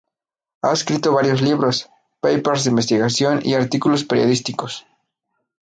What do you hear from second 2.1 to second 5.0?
papers de investigación y artículos periodísticos.